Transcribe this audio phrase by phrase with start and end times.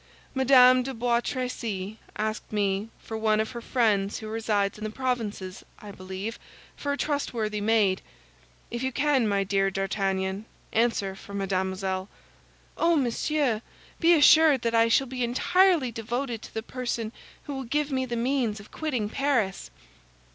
[0.33, 4.89] Madame de Bois Tracy asked me, for one of her friends who resides in the
[4.89, 6.39] provinces, I believe,
[6.75, 8.01] for a trustworthy maid.
[8.71, 12.09] If you can, my dear D'Artagnan, answer for Mademoiselle—"
[12.79, 13.61] "Oh, monsieur,
[13.99, 17.11] be assured that I shall be entirely devoted to the person
[17.43, 19.69] who will give me the means of quitting Paris."